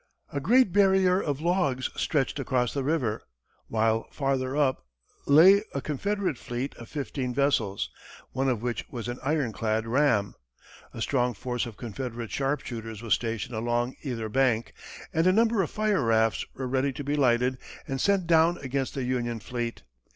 [0.33, 3.21] A great barrier of logs stretched across the river,
[3.67, 4.87] while farther up
[5.27, 7.91] lay a Confederate fleet of fifteen vessels,
[8.31, 10.33] one of which was an ironclad ram.
[10.91, 14.73] A strong force of Confederate sharpshooters was stationed along either bank,
[15.13, 18.95] and a number of fire rafts were ready to be lighted and sent down against
[18.95, 19.83] the Union fleet.